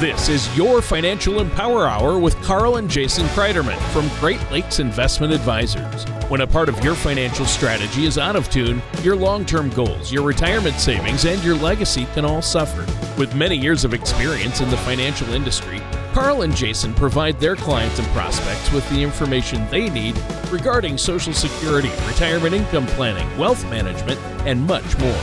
[0.00, 5.30] This is your Financial Empower Hour with Carl and Jason Kreiderman from Great Lakes Investment
[5.30, 6.04] Advisors.
[6.30, 10.10] When a part of your financial strategy is out of tune, your long term goals,
[10.10, 12.86] your retirement savings, and your legacy can all suffer.
[13.18, 15.82] With many years of experience in the financial industry,
[16.12, 21.32] Carl and Jason provide their clients and prospects with the information they need regarding Social
[21.32, 25.22] Security, retirement income planning, wealth management, and much more.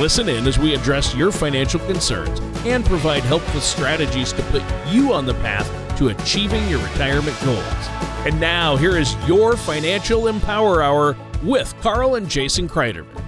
[0.00, 5.12] Listen in as we address your financial concerns and provide helpful strategies to put you
[5.12, 7.88] on the path to achieving your retirement goals.
[8.26, 13.22] And now, here is your Financial Empower Hour with Carl and Jason Kreiderman.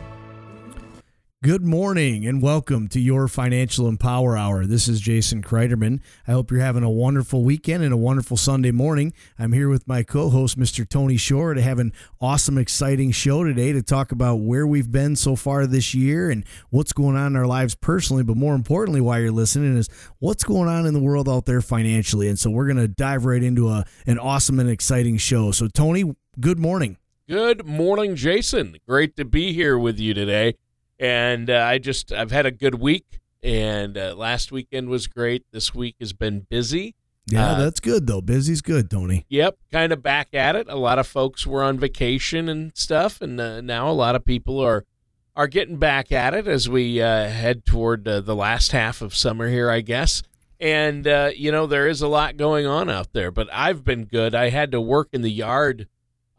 [1.47, 4.67] Good morning and welcome to your Financial Empower Hour.
[4.67, 6.01] This is Jason Kreiderman.
[6.27, 9.13] I hope you're having a wonderful weekend and a wonderful Sunday morning.
[9.39, 10.85] I'm here with my co host, Mr.
[10.89, 15.15] Tony Shore, to have an awesome, exciting show today to talk about where we've been
[15.15, 18.25] so far this year and what's going on in our lives personally.
[18.25, 19.89] But more importantly, why you're listening is
[20.19, 22.27] what's going on in the world out there financially.
[22.27, 25.53] And so we're going to dive right into a, an awesome and exciting show.
[25.53, 26.97] So, Tony, good morning.
[27.29, 28.79] Good morning, Jason.
[28.89, 30.57] Great to be here with you today
[30.99, 35.45] and uh, I just I've had a good week, and uh, last weekend was great.
[35.53, 36.95] This week has been busy.
[37.29, 38.21] Yeah, uh, that's good though.
[38.21, 39.27] Busy's good, Tony.
[39.29, 40.69] Yep, kind of back at it.
[40.69, 44.25] A lot of folks were on vacation and stuff, and uh, now a lot of
[44.25, 44.85] people are
[45.35, 49.15] are getting back at it as we uh, head toward uh, the last half of
[49.15, 50.23] summer here, I guess.
[50.59, 51.05] And
[51.37, 54.35] you know there is a lot going on out there, but I've been good.
[54.35, 55.87] I had to work in the yard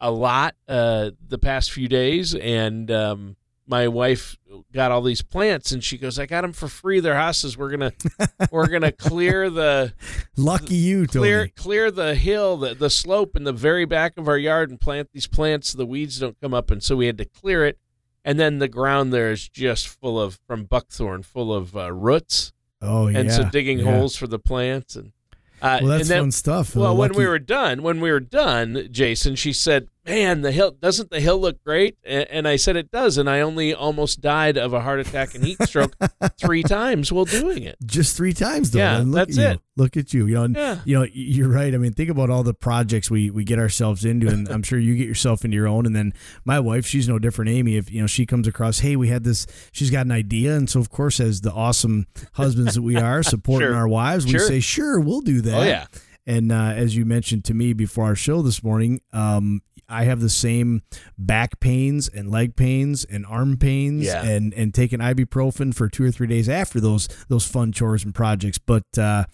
[0.00, 3.36] a lot the past few days, and um,
[3.68, 4.36] my wife
[4.72, 7.70] got all these plants and she goes i got them for free they're houses we're
[7.70, 7.92] gonna
[8.50, 9.92] we're gonna clear the
[10.36, 11.50] lucky you clear Tony.
[11.50, 15.10] clear the hill the, the slope in the very back of our yard and plant
[15.12, 17.78] these plants so the weeds don't come up and so we had to clear it
[18.24, 22.52] and then the ground there is just full of from buckthorn full of uh, roots
[22.80, 23.84] oh yeah and so digging yeah.
[23.84, 25.12] holes for the plants and
[25.60, 26.76] uh, well, that's then, fun stuff.
[26.76, 30.72] Well, when we were done, when we were done, Jason, she said, man, the hill
[30.72, 31.96] doesn't the hill look great?
[32.04, 35.44] And I said it does, and I only almost died of a heart attack and
[35.44, 35.94] heat stroke
[36.40, 37.76] three times while doing it.
[37.84, 38.78] Just three times, though.
[38.78, 39.52] Yeah, that's it.
[39.52, 39.60] You.
[39.76, 40.26] Look at you.
[40.26, 40.80] You know, yeah.
[40.84, 41.72] you know, you're right.
[41.72, 44.78] I mean, think about all the projects we we get ourselves into, and I'm sure
[44.78, 45.86] you get yourself into your own.
[45.86, 46.12] And then
[46.44, 47.50] my wife, she's no different.
[47.50, 49.46] Amy, if you know, she comes across, hey, we had this.
[49.72, 53.22] She's got an idea, and so of course, as the awesome husbands that we are,
[53.28, 53.76] supporting sure.
[53.76, 54.40] our wives, we sure.
[54.40, 55.54] say, sure, we'll do that.
[55.54, 55.86] Oh yeah.
[56.28, 60.20] And uh, as you mentioned to me before our show this morning, um, I have
[60.20, 60.82] the same
[61.16, 64.22] back pains and leg pains and arm pains yeah.
[64.22, 68.14] and and taking ibuprofen for two or three days after those those fun chores and
[68.14, 68.58] projects.
[68.58, 69.24] But uh,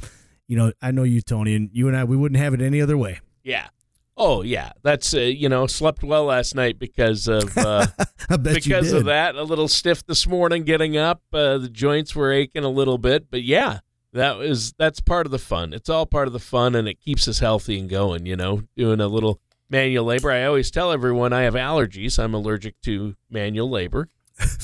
[0.47, 2.81] you know, I know you, Tony, and you and I, we wouldn't have it any
[2.81, 3.19] other way.
[3.43, 3.67] Yeah.
[4.17, 7.89] Oh yeah, that's uh, you know slept well last night because of uh,
[8.41, 9.35] because of that.
[9.35, 11.23] A little stiff this morning getting up.
[11.33, 13.81] Uh, the joints were aching a little bit, but yeah,
[14.15, 15.73] that was that's part of the fun.
[15.73, 18.27] It's all part of the fun, and it keeps us healthy and going.
[18.27, 20.31] You know, doing a little manual labor.
[20.31, 22.19] I always tell everyone I have allergies.
[22.19, 24.09] I'm allergic to manual labor.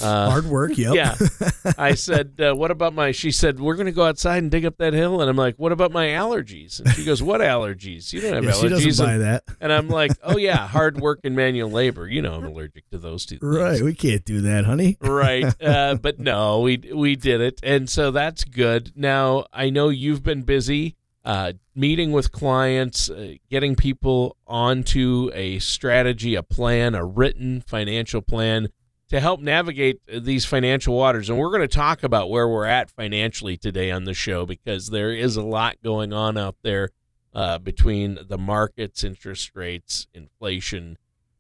[0.03, 0.95] Uh, Hard work, yep.
[0.95, 1.17] Yeah.
[1.79, 4.65] I said, uh, "What about my?" She said, "We're going to go outside and dig
[4.65, 8.13] up that hill." And I'm like, "What about my allergies?" And she goes, "What allergies?
[8.13, 9.45] You don't have yeah, allergies." She doesn't buy and, that.
[9.61, 12.09] And I'm like, "Oh yeah, hard work and manual labor.
[12.09, 13.57] You know, I'm allergic to those two." Things.
[13.57, 13.81] Right.
[13.81, 14.97] We can't do that, honey.
[15.01, 15.55] right.
[15.71, 18.93] Uh, but no, we we did it, and so that's good.
[18.97, 25.59] Now I know you've been busy uh, meeting with clients, uh, getting people onto a
[25.59, 28.69] strategy, a plan, a written financial plan
[29.10, 31.28] to help navigate these financial waters.
[31.28, 34.88] And we're going to talk about where we're at financially today on the show because
[34.88, 36.91] there is a lot going on out there
[37.34, 40.97] uh, between the markets, interest rates, inflation.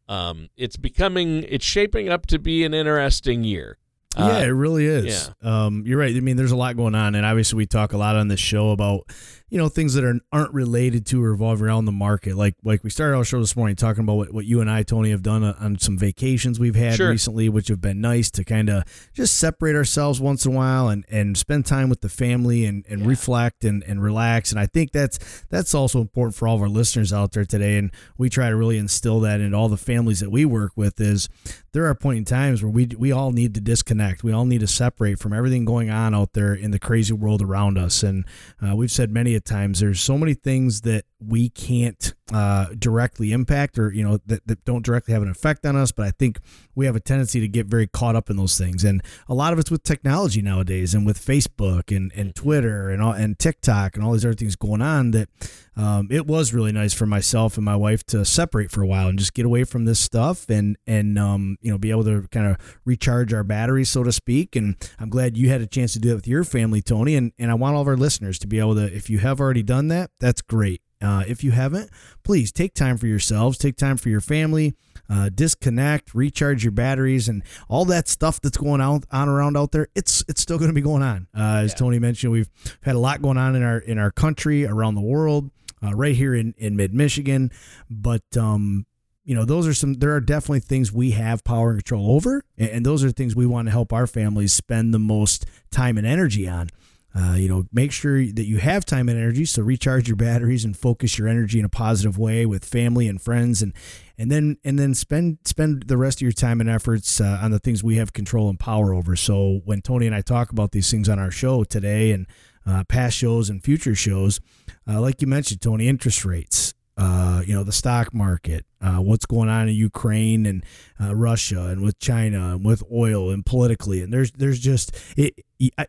[0.08, 3.78] Um, it's becoming, it's shaping up to be an interesting year.
[4.18, 5.30] Yeah, uh, it really is.
[5.42, 5.66] Yeah.
[5.66, 6.14] Um, you're right.
[6.14, 8.40] I mean, there's a lot going on, and obviously, we talk a lot on this
[8.40, 9.08] show about
[9.50, 12.36] you know things that are aren't related to or revolve around the market.
[12.36, 14.84] Like like we started our show this morning talking about what, what you and I,
[14.84, 17.10] Tony, have done on some vacations we've had sure.
[17.10, 20.88] recently, which have been nice to kind of just separate ourselves once in a while
[20.88, 23.08] and, and spend time with the family and, and yeah.
[23.08, 24.52] reflect and, and relax.
[24.52, 27.76] And I think that's that's also important for all of our listeners out there today.
[27.76, 31.00] And we try to really instill that in all the families that we work with.
[31.00, 31.28] Is
[31.72, 34.22] there are point in times where we we all need to disconnect.
[34.22, 37.42] We all need to separate from everything going on out there in the crazy world
[37.42, 38.04] around us.
[38.04, 38.24] And
[38.64, 39.80] uh, we've said many a times.
[39.80, 44.64] There's so many things that we can't uh, directly impact or you know that, that
[44.64, 46.38] don't directly have an effect on us but i think
[46.80, 48.84] we have a tendency to get very caught up in those things.
[48.84, 53.02] And a lot of it's with technology nowadays and with facebook and, and twitter and
[53.02, 55.28] all, and tiktok and all these other things going on that
[55.76, 59.08] um, it was really nice for myself and my wife to separate for a while
[59.08, 62.26] and just get away from this stuff and and um, you know be able to
[62.30, 62.56] kind of
[62.86, 64.56] recharge our batteries so to speak.
[64.56, 67.32] And i'm glad you had a chance to do that with your family tony and,
[67.38, 69.62] and i want all of our listeners to be able to if you have already
[69.62, 71.90] done that that's great uh, if you haven't,
[72.24, 74.74] please take time for yourselves, take time for your family,
[75.08, 79.72] uh, disconnect, recharge your batteries, and all that stuff that's going on on around out
[79.72, 79.88] there.
[79.94, 81.26] It's it's still going to be going on.
[81.36, 81.76] Uh, as yeah.
[81.76, 82.50] Tony mentioned, we've
[82.82, 85.50] had a lot going on in our in our country, around the world,
[85.82, 87.50] uh, right here in in mid Michigan.
[87.88, 88.86] But um,
[89.24, 89.94] you know, those are some.
[89.94, 93.34] There are definitely things we have power and control over, and, and those are things
[93.34, 96.68] we want to help our families spend the most time and energy on.
[97.12, 99.44] Uh, you know, make sure that you have time and energy.
[99.44, 103.20] So recharge your batteries and focus your energy in a positive way with family and
[103.20, 103.72] friends, and
[104.16, 107.50] and then and then spend spend the rest of your time and efforts uh, on
[107.50, 109.16] the things we have control and power over.
[109.16, 112.26] So when Tony and I talk about these things on our show today and
[112.64, 114.40] uh, past shows and future shows,
[114.88, 119.26] uh, like you mentioned, Tony, interest rates uh, you know, the stock market, uh, what's
[119.26, 120.64] going on in Ukraine and
[121.00, 124.02] uh, Russia and with China and with oil and politically.
[124.02, 125.34] And there's there's just it.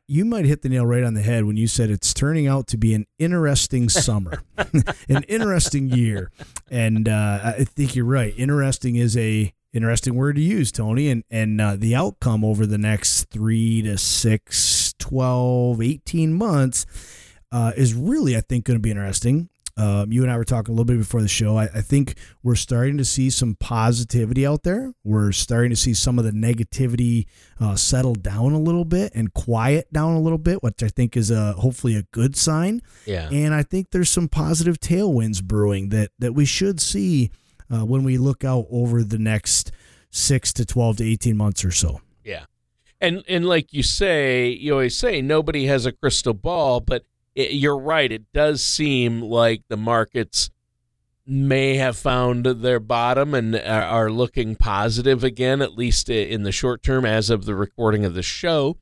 [0.08, 2.68] You might hit the nail right on the head when you said it's turning out
[2.68, 6.30] to be an interesting summer, an interesting year,
[6.70, 8.34] and uh, I think you're right.
[8.38, 11.10] Interesting is a interesting word to use, Tony.
[11.10, 16.86] And and uh, the outcome over the next three to six, 12, 18 months.
[17.54, 19.50] Uh, is really, I think, going to be interesting.
[19.82, 21.58] Um, you and I were talking a little bit before the show.
[21.58, 22.14] I, I, think
[22.44, 24.94] we're starting to see some positivity out there.
[25.04, 27.26] We're starting to see some of the negativity
[27.60, 31.18] uh, settle down a little bit and quiet down a little bit, which I think
[31.18, 32.84] is a hopefully a good sign.
[33.08, 33.28] Yeah.
[33.32, 37.32] And I think there's some positive tailwinds brewing that that we should see
[37.74, 39.72] uh, when we look out over the next
[40.12, 42.02] six to twelve to eighteen months or so.
[42.24, 42.46] Yeah.
[43.00, 47.04] And and like you say, you always say nobody has a crystal ball, but
[47.36, 48.12] it, you're right.
[48.12, 50.50] It does seem like the markets
[51.26, 56.84] may have found their bottom and are looking positive again, at least in the short
[56.84, 58.78] term, as of the recording of the show.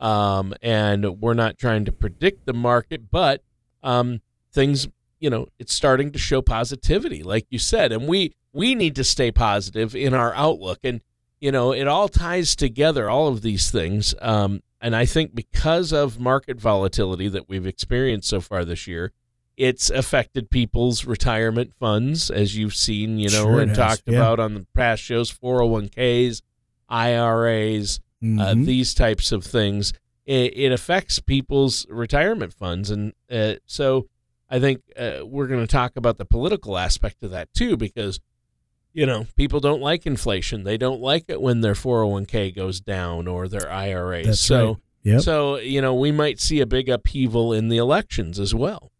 [0.00, 3.42] Um, and we're not trying to predict the market, but
[3.84, 4.20] um,
[4.52, 4.88] things,
[5.20, 9.04] you know, it's starting to show positivity, like you said, and we we need to
[9.04, 11.00] stay positive in our outlook, and
[11.40, 14.14] you know, it all ties together, all of these things.
[14.20, 19.12] Um, and I think because of market volatility that we've experienced so far this year,
[19.56, 24.18] it's affected people's retirement funds, as you've seen, you know, sure and talked yeah.
[24.18, 26.42] about on the past shows 401ks,
[26.88, 28.40] IRAs, uh, mm-hmm.
[28.40, 29.92] uh, these types of things.
[30.26, 32.90] It, it, affects people's retirement funds.
[32.90, 34.08] And uh, so
[34.48, 38.20] I think uh, we're going to talk about the political aspect of that too, because
[38.92, 40.64] you know, people don't like inflation.
[40.64, 44.24] They don't like it when their 401k goes down or their IRA.
[44.24, 44.76] That's so, right.
[45.04, 45.20] Yep.
[45.22, 48.92] so you know, we might see a big upheaval in the elections as well.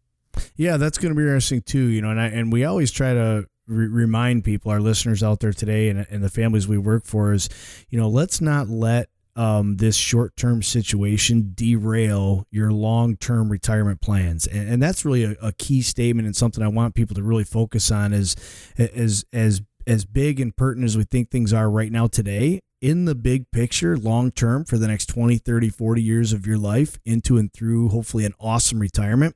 [0.55, 1.85] Yeah, that's going to be interesting too.
[1.85, 5.39] You know, and I, and we always try to re- remind people, our listeners out
[5.39, 7.49] there today, and, and the families we work for, is
[7.89, 14.01] you know, let's not let um, this short term situation derail your long term retirement
[14.01, 14.45] plans.
[14.45, 17.43] And, and that's really a, a, key statement and something I want people to really
[17.43, 18.35] focus on is
[18.77, 23.05] as as as big and pertinent as we think things are right now today, in
[23.05, 26.99] the big picture, long term, for the next 20, 30, 40 years of your life,
[27.05, 29.35] into and through hopefully an awesome retirement,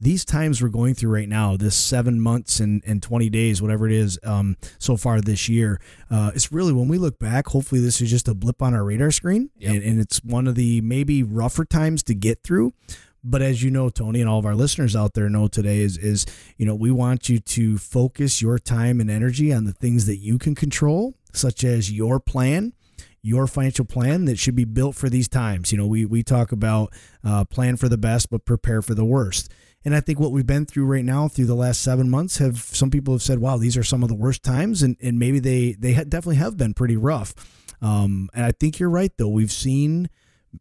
[0.00, 3.86] these times we're going through right now, this seven months and, and 20 days, whatever
[3.86, 5.78] it is, um, so far this year,
[6.10, 8.82] uh, it's really when we look back, hopefully this is just a blip on our
[8.82, 9.50] radar screen.
[9.58, 9.74] Yep.
[9.74, 12.72] And, and it's one of the maybe rougher times to get through.
[13.22, 15.98] But as you know, Tony, and all of our listeners out there know today is
[15.98, 20.06] is you know we want you to focus your time and energy on the things
[20.06, 22.72] that you can control, such as your plan,
[23.22, 25.72] your financial plan that should be built for these times.
[25.72, 26.92] You know, we we talk about
[27.24, 29.50] uh, plan for the best, but prepare for the worst.
[29.84, 32.58] And I think what we've been through right now through the last seven months have
[32.58, 35.40] some people have said, wow, these are some of the worst times, and and maybe
[35.40, 37.34] they they definitely have been pretty rough.
[37.82, 39.28] Um, and I think you're right though.
[39.28, 40.10] We've seen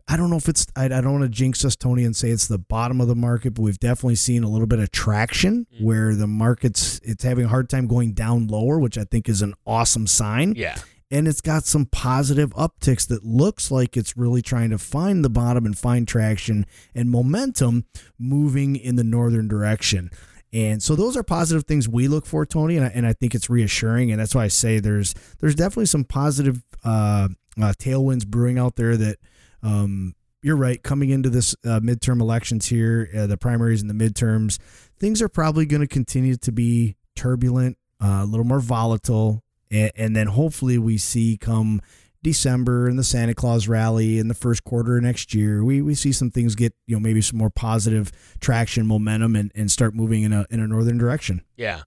[0.08, 2.30] I don't know if it's I, I don't want to jinx us Tony and say
[2.30, 5.66] it's the bottom of the market, but we've definitely seen a little bit of traction
[5.74, 5.84] mm-hmm.
[5.84, 9.42] where the market's it's having a hard time going down lower, which I think is
[9.42, 10.54] an awesome sign.
[10.56, 10.78] Yeah.
[11.12, 15.30] And it's got some positive upticks that looks like it's really trying to find the
[15.30, 17.86] bottom and find traction and momentum
[18.20, 20.12] moving in the northern direction.
[20.54, 23.36] And so those are positive things we look for, Tony, and I, and I think
[23.36, 27.30] it's reassuring, and that's why I say there's there's definitely some positive uh,
[27.62, 29.18] uh, tailwinds brewing out there that
[29.64, 30.82] um, you're right.
[30.82, 34.58] Coming into this uh, midterm elections here, uh, the primaries and the midterms,
[34.98, 39.92] things are probably going to continue to be turbulent, uh, a little more volatile, and,
[39.96, 41.82] and, then hopefully we see come
[42.22, 46.12] December and the Santa Claus rally in the first quarter next year, we, we see
[46.12, 50.24] some things get you know maybe some more positive traction, momentum, and, and start moving
[50.24, 51.42] in a in a northern direction.
[51.56, 51.84] Yeah.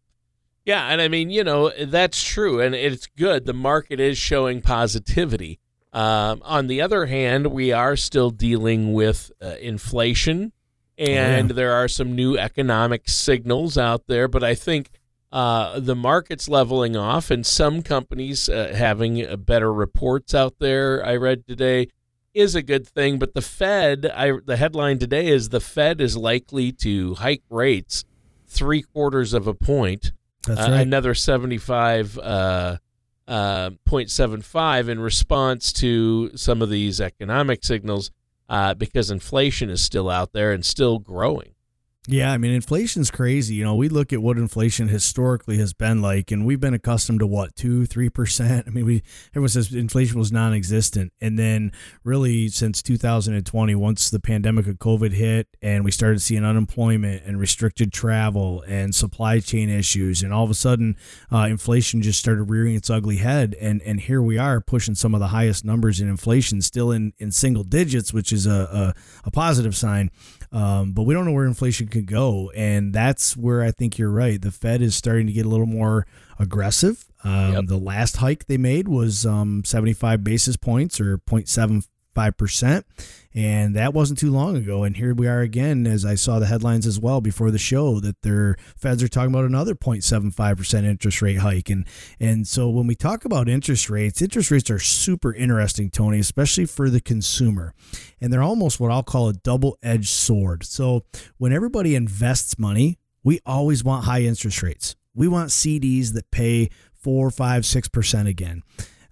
[0.65, 3.47] Yeah, and I mean, you know, that's true, and it's good.
[3.47, 5.59] The market is showing positivity.
[5.93, 10.53] Um, on the other hand, we are still dealing with uh, inflation,
[10.97, 11.57] and oh, yeah.
[11.57, 14.27] there are some new economic signals out there.
[14.27, 14.91] But I think
[15.31, 21.05] uh, the market's leveling off, and some companies uh, having uh, better reports out there.
[21.05, 21.89] I read today
[22.33, 26.17] is a good thing, but the Fed, I, the headline today is the Fed is
[26.17, 28.05] likely to hike rates
[28.47, 30.13] three quarters of a point
[30.47, 30.81] that's uh, right.
[30.81, 32.19] Another 75
[33.29, 38.11] uh, uh, 0.75 in response to some of these economic signals
[38.49, 41.55] uh, because inflation is still out there and still growing.
[42.09, 43.55] Yeah, I mean, inflation's crazy.
[43.55, 47.21] You know, we look at what inflation historically has been like, and we've been accustomed
[47.21, 48.67] to what two, three percent.
[48.69, 51.71] I mean, we everyone says inflation was non-existent, and then
[52.03, 57.39] really since 2020, once the pandemic of COVID hit, and we started seeing unemployment and
[57.39, 60.97] restricted travel and supply chain issues, and all of a sudden,
[61.31, 65.15] uh, inflation just started rearing its ugly head, and and here we are pushing some
[65.15, 68.95] of the highest numbers in inflation, still in in single digits, which is a a,
[69.25, 70.11] a positive sign.
[70.53, 74.11] Um, but we don't know where inflation could go, and that's where I think you're
[74.11, 74.41] right.
[74.41, 76.07] The Fed is starting to get a little more
[76.39, 77.07] aggressive.
[77.25, 77.65] Um, yep.
[77.67, 82.85] The last hike they made was um, 75 basis points or 0.7 5%.
[83.35, 84.85] And that wasn't too long ago.
[84.85, 87.99] And here we are again, as I saw the headlines as well before the show,
[88.01, 91.71] that their feds are talking about another 0.75% interest rate hike.
[91.71, 91.87] And,
[92.21, 96.67] and so when we talk about interest rates, interest rates are super interesting, Tony, especially
[96.67, 97.75] for the consumer.
[98.21, 100.65] And they're almost what I'll call a double edged sword.
[100.65, 101.05] So
[101.39, 104.97] when everybody invests money, we always want high interest rates.
[105.15, 108.63] We want CDs that pay four, five, six percent again.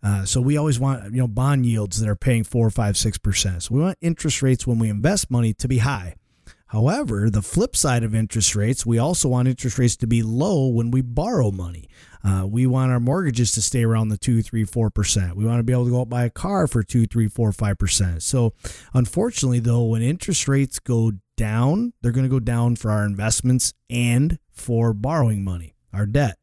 [0.02, 3.19] Uh, so we always want you know bond yields that are paying four, five, six
[3.19, 3.64] percent.
[3.64, 6.14] So we want interest rates when we invest money to be high.
[6.69, 10.69] However, the flip side of interest rates, we also want interest rates to be low
[10.69, 11.88] when we borrow money.
[12.23, 15.35] Uh, we want our mortgages to stay around the two, three, four percent.
[15.35, 17.50] We want to be able to go out buy a car for two, three, four,
[17.52, 18.23] five percent.
[18.23, 18.54] So,
[18.95, 23.73] unfortunately, though, when interest rates go down, they're going to go down for our investments
[23.88, 26.38] and for borrowing money, our debt.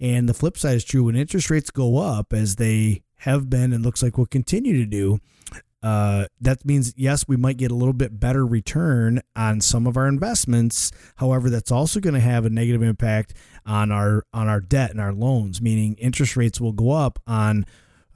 [0.00, 3.72] And the flip side is true when interest rates go up, as they have been
[3.72, 5.18] and looks like will continue to do.
[5.82, 9.96] Uh, that means yes, we might get a little bit better return on some of
[9.96, 10.90] our investments.
[11.16, 13.34] However, that's also going to have a negative impact
[13.64, 15.62] on our on our debt and our loans.
[15.62, 17.66] Meaning, interest rates will go up on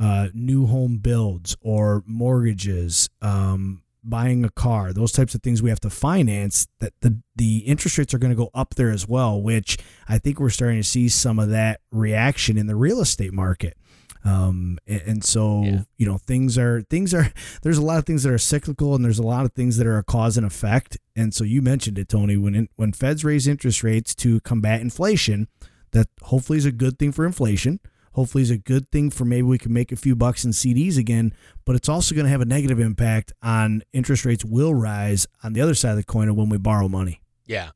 [0.00, 3.08] uh, new home builds or mortgages.
[3.22, 7.58] Um, buying a car, those types of things we have to finance, that the the
[7.58, 9.78] interest rates are going to go up there as well, which
[10.08, 13.76] I think we're starting to see some of that reaction in the real estate market.
[14.22, 15.80] Um, and, and so yeah.
[15.96, 19.04] you know things are things are there's a lot of things that are cyclical and
[19.04, 20.98] there's a lot of things that are a cause and effect.
[21.16, 24.80] And so you mentioned it, Tony, when in, when Feds raise interest rates to combat
[24.80, 25.48] inflation,
[25.92, 27.80] that hopefully is a good thing for inflation
[28.12, 30.98] hopefully is a good thing for maybe we can make a few bucks in CDs
[30.98, 31.32] again,
[31.64, 35.52] but it's also going to have a negative impact on interest rates will rise on
[35.52, 37.20] the other side of the coin of when we borrow money.
[37.46, 37.70] Yeah.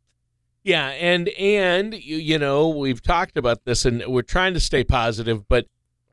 [0.63, 4.83] Yeah, and and you, you know, we've talked about this and we're trying to stay
[4.83, 5.67] positive, but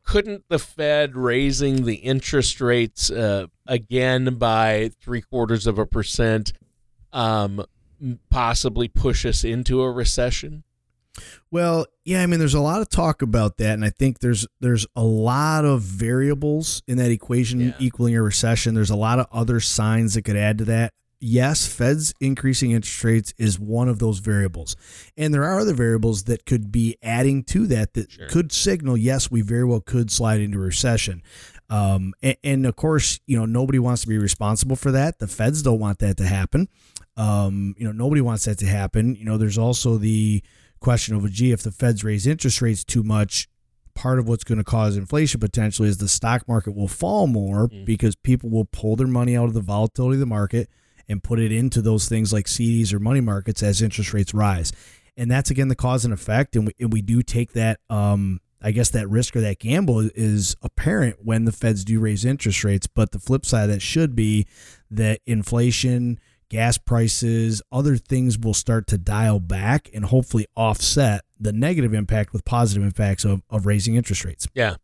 [0.04, 6.52] couldn't the Fed raising the interest rates uh, again by three quarters of a percent
[7.14, 7.64] um,
[8.30, 10.64] possibly push us into a recession?
[11.52, 14.48] Well, yeah, I mean, there's a lot of talk about that, and I think there's
[14.60, 17.74] there's a lot of variables in that equation yeah.
[17.80, 18.74] equaling a recession.
[18.74, 20.94] There's a lot of other signs that could add to that.
[21.24, 24.76] Yes, Fed's increasing interest rates is one of those variables,
[25.18, 28.28] and there are other variables that could be adding to that that sure.
[28.28, 31.22] could signal yes, we very well could slide into recession.
[31.70, 35.20] Um, and, and, of course, you know nobody wants to be responsible for that.
[35.20, 36.70] The Feds don't want that to happen.
[37.18, 39.16] Um, you know nobody wants that to happen.
[39.16, 40.42] You know, there's also the
[40.82, 43.48] question of, gee, if the Feds raise interest rates too much,
[43.94, 47.68] part of what's going to cause inflation potentially is the stock market will fall more
[47.70, 47.86] mm.
[47.86, 50.70] because people will pull their money out of the volatility of the market
[51.08, 54.72] and put it into those things like CDs or money markets as interest rates rise.
[55.18, 56.56] And that's again the cause and effect.
[56.56, 60.10] And we, and we do take that, um, I guess that risk or that gamble
[60.16, 62.88] is apparent when the feds do raise interest rates.
[62.88, 64.46] But the flip side of that should be
[64.90, 66.20] that inflation
[66.52, 72.34] gas prices, other things will start to dial back and hopefully offset the negative impact
[72.34, 74.50] with positive impacts of, of raising interest rates.
[74.54, 74.76] Yeah.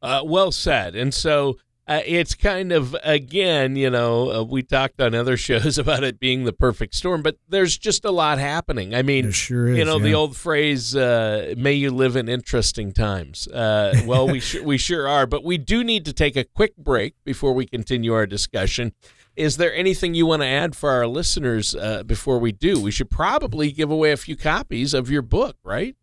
[0.00, 0.94] Uh, well said.
[0.94, 1.58] And so
[1.88, 6.20] uh, it's kind of again, you know, uh, we talked on other shows about it
[6.20, 8.94] being the perfect storm, but there's just a lot happening.
[8.94, 10.04] I mean, sure is, you know, yeah.
[10.04, 14.78] the old phrase, uh, "May you live in interesting times." Uh, well, we sure we
[14.78, 18.26] sure are, but we do need to take a quick break before we continue our
[18.26, 18.92] discussion.
[19.38, 22.80] Is there anything you want to add for our listeners uh, before we do?
[22.80, 25.94] We should probably give away a few copies of your book, right?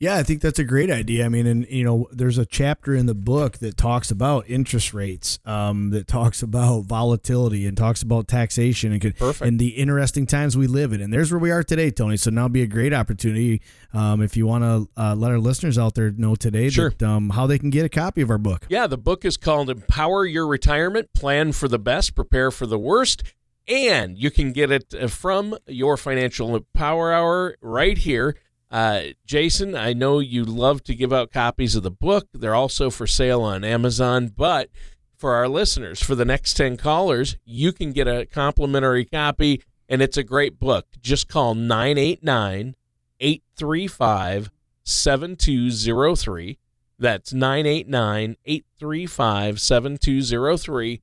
[0.00, 1.26] Yeah, I think that's a great idea.
[1.26, 4.94] I mean, and you know, there's a chapter in the book that talks about interest
[4.94, 9.48] rates, um, that talks about volatility and talks about taxation and, could, Perfect.
[9.48, 11.00] and the interesting times we live in.
[11.00, 12.16] And there's where we are today, Tony.
[12.16, 13.60] So now be a great opportunity
[13.92, 16.90] um, if you want to uh, let our listeners out there know today Sure.
[16.90, 18.66] that, um, how they can get a copy of our book.
[18.68, 22.78] Yeah, the book is called Empower Your Retirement Plan for the Best, Prepare for the
[22.78, 23.24] Worst.
[23.66, 28.36] And you can get it uh, from your Financial Power Hour right here.
[28.70, 32.28] Uh, Jason, I know you love to give out copies of the book.
[32.34, 34.28] They're also for sale on Amazon.
[34.36, 34.68] But
[35.16, 40.02] for our listeners, for the next 10 callers, you can get a complimentary copy, and
[40.02, 40.86] it's a great book.
[41.00, 42.74] Just call 989
[43.20, 44.50] 835
[44.84, 46.58] 7203.
[46.98, 51.00] That's 989 835 7203.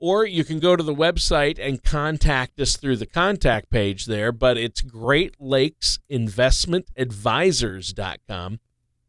[0.00, 4.30] Or you can go to the website and contact us through the contact page there,
[4.30, 8.60] but it's Great Lakes Investment Advisors.com.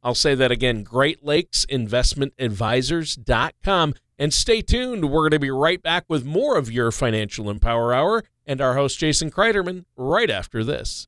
[0.01, 3.93] I'll say that again Great Lakes Investment Advisors.com.
[4.17, 5.05] And stay tuned.
[5.09, 8.73] We're going to be right back with more of your Financial Empower Hour and our
[8.73, 11.07] host, Jason Kreiderman, right after this.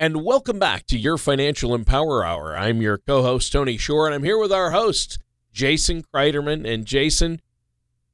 [0.00, 2.56] And welcome back to your Financial Empower Hour.
[2.56, 5.20] I'm your co host, Tony Shore, and I'm here with our host,
[5.52, 6.68] Jason Kreiderman.
[6.68, 7.40] And Jason,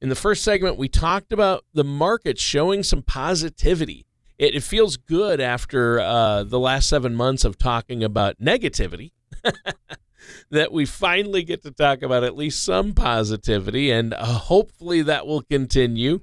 [0.01, 4.05] in the first segment, we talked about the market showing some positivity.
[4.39, 9.11] It, it feels good after uh, the last seven months of talking about negativity
[10.49, 15.27] that we finally get to talk about at least some positivity, and uh, hopefully that
[15.27, 16.21] will continue.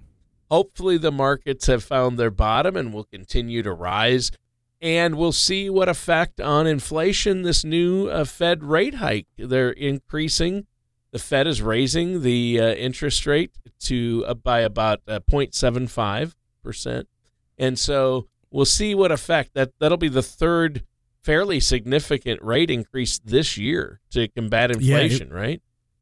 [0.51, 4.33] Hopefully, the markets have found their bottom and will continue to rise.
[4.81, 9.27] And we'll see what effect on inflation this new uh, Fed rate hike.
[9.37, 10.67] They're increasing
[11.11, 17.09] the Fed is raising the uh, interest rate to uh, by about uh, 0.75 percent,
[17.57, 20.85] and so we'll see what effect that that'll be the third
[21.23, 25.61] fairly significant rate increase this year to combat Yeah, it- inflation, right?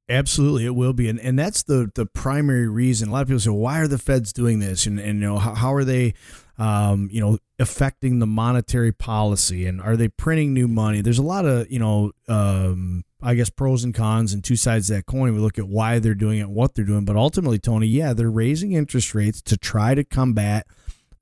[0.08, 3.08] Absolutely, it will be, and and that's the the primary reason.
[3.08, 5.36] A lot of people say, "Why are the Feds doing this?" And and you know
[5.38, 6.14] how, how are they,
[6.58, 11.00] um, you know, affecting the monetary policy, and are they printing new money?
[11.00, 14.90] There's a lot of you know, um, I guess pros and cons and two sides
[14.90, 15.34] of that coin.
[15.34, 18.12] We look at why they're doing it, and what they're doing, but ultimately, Tony, yeah,
[18.12, 20.66] they're raising interest rates to try to combat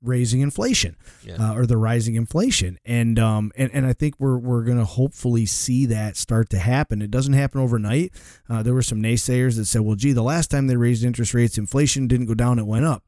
[0.01, 1.37] raising inflation Yeah.
[1.39, 4.85] uh, or the rising inflation and um and, and I think we're we're going to
[4.85, 8.11] hopefully see that start to happen it doesn't happen overnight
[8.47, 11.33] uh, there were some naysayers that said well gee the last time they raised interest
[11.33, 13.03] rates inflation didn't go down it went up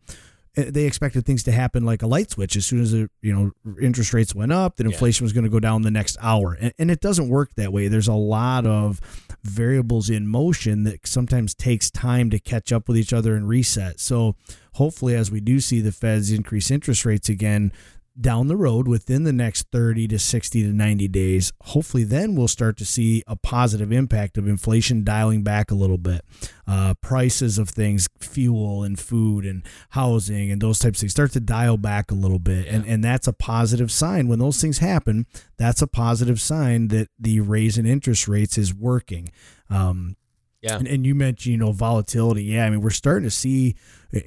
[0.58, 3.34] Eh, they expected things to happen like a light switch as soon as the you
[3.34, 4.94] know interest rates went up then Yeah.
[4.94, 6.58] inflation was going to go down the next hour.
[6.60, 7.88] And, and it doesn't work that way.
[7.88, 9.00] There's a lot of
[9.44, 14.00] variables in motion that sometimes takes time to catch up with each other and reset.
[14.00, 14.36] So
[14.74, 17.72] hopefully as we do see the feds increase interest rates again
[18.20, 22.48] down the road within the next 30 to 60 to 90 days hopefully then we'll
[22.48, 26.22] start to see a positive impact of inflation dialing back a little bit.
[26.66, 31.32] Uh, prices of things fuel and food and housing and those types of things start
[31.32, 32.68] to dial back a little bit.
[32.68, 34.28] And, and that's a positive sign.
[34.28, 35.26] When those things happen
[35.58, 39.32] that's a positive sign that the raise in interest rates is working.
[39.70, 40.16] Um,
[40.62, 40.78] Yeah.
[40.78, 42.44] and, and you mentioned, you know, volatility.
[42.44, 43.76] Yeah, I mean, we're starting to see,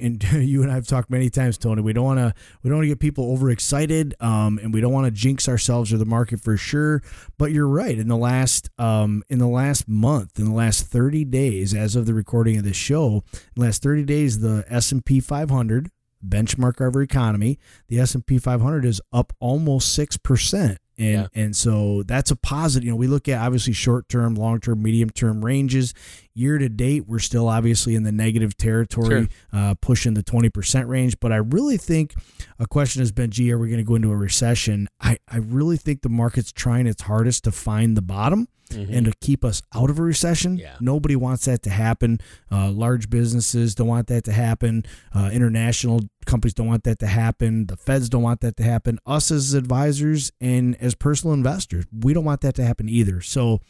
[0.01, 1.83] and you and I have talked many times, Tony.
[1.83, 4.93] We don't want to, we don't want to get people overexcited, um, and we don't
[4.93, 7.03] want to jinx ourselves or the market for sure.
[7.39, 7.99] But you're right.
[7.99, 12.07] In the last, um, in the last month, in the last 30 days, as of
[12.07, 15.91] the recording of this show, in the last 30 days, the S and P 500
[16.27, 20.79] benchmark of our economy, the S and P 500 is up almost six percent.
[21.01, 21.43] And, Yeah.
[21.43, 22.85] and so that's a positive.
[22.85, 25.95] You know, we look at obviously short term, long term, medium term ranges.
[26.41, 31.21] Year to date, we're still obviously in the negative territory, uh, pushing the 20% range.
[31.21, 32.15] But I really think
[32.59, 34.89] a question has been gee, are we going to go into a recession?
[35.01, 39.13] I, I really think the market's trying its hardest to find the bottom and to
[39.21, 40.57] keep us out of a recession.
[40.57, 40.77] Yeah.
[40.81, 42.21] Nobody wants that to happen.
[42.51, 44.85] Uh, large businesses don't want that to happen.
[45.13, 47.67] Uh, international companies don't want that to happen.
[47.67, 48.99] The feds don't want that to happen.
[49.07, 53.21] Us as advisors and as personal investors, we don't want that to happen either.
[53.21, 53.61] So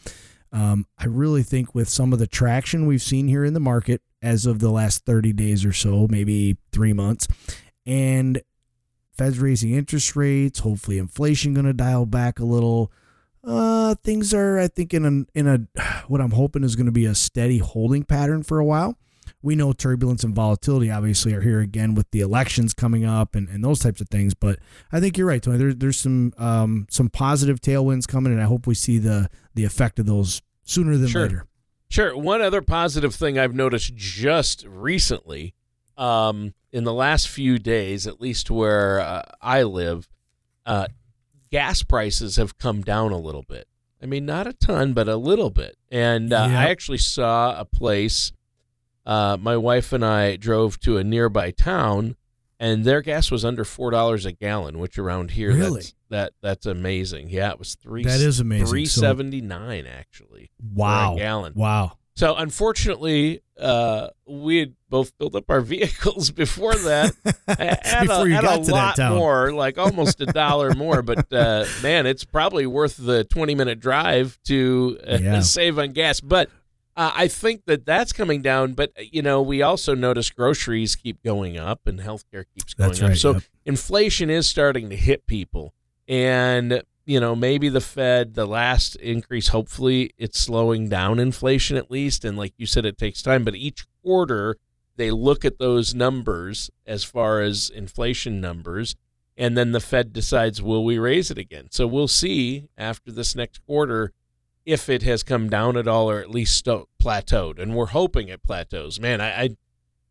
[0.52, 4.02] um, I really think with some of the traction we've seen here in the market
[4.20, 7.28] as of the last 30 days or so, maybe three months,
[7.86, 8.42] and
[9.16, 12.90] Fed's raising interest rates, hopefully inflation going to dial back a little.
[13.44, 16.92] Uh, things are, I think, in a in a what I'm hoping is going to
[16.92, 18.96] be a steady holding pattern for a while.
[19.42, 23.48] We know turbulence and volatility obviously are here again with the elections coming up and,
[23.48, 24.34] and those types of things.
[24.34, 24.58] But
[24.92, 25.58] I think you're right, Tony.
[25.58, 29.64] There, there's some um, some positive tailwinds coming, and I hope we see the the
[29.64, 31.22] effect of those sooner than sure.
[31.22, 31.46] later.
[31.88, 32.16] Sure.
[32.16, 35.54] One other positive thing I've noticed just recently,
[35.96, 40.08] um, in the last few days, at least where uh, I live,
[40.64, 40.86] uh,
[41.50, 43.66] gas prices have come down a little bit.
[44.00, 45.76] I mean, not a ton, but a little bit.
[45.90, 46.58] And uh, Yep.
[46.58, 48.32] I actually saw a place.
[49.06, 52.16] Uh, my wife and I drove to a nearby town,
[52.58, 55.80] and their gas was under four dollars a gallon, which around here, Really?
[55.80, 57.28] that's that that's amazing.
[57.30, 58.04] Yeah, it was three.
[58.04, 58.66] That is amazing.
[58.66, 60.50] Three So- seventy nine actually.
[60.74, 61.14] Wow.
[61.14, 61.52] A gallon.
[61.56, 61.92] Wow.
[62.16, 67.12] So unfortunately, uh, we had both filled up our vehicles before that.
[67.48, 69.16] at Before a, you got a to that lot town.
[69.16, 71.00] more, like almost a dollar more.
[71.02, 75.40] But uh, man, it's probably worth the twenty minute drive to uh, Yeah.
[75.40, 76.20] save on gas.
[76.20, 76.50] But
[76.96, 78.74] uh, I think that that's coming down.
[78.74, 83.02] But you know, we also notice groceries keep going up and healthcare keeps going That's
[83.02, 83.08] up.
[83.08, 83.18] right.
[83.18, 83.42] So yep.
[83.64, 85.74] inflation is starting to hit people
[86.10, 91.90] and you know maybe the fed the last increase hopefully it's slowing down inflation at
[91.90, 94.56] least and like you said it takes time but each quarter
[94.96, 98.96] they look at those numbers as far as inflation numbers
[99.36, 103.36] and then the fed decides will we raise it again so we'll see after this
[103.36, 104.12] next quarter
[104.70, 108.28] if it has come down at all or at least sto- plateaued and we're hoping
[108.28, 109.48] it plateaus man i, I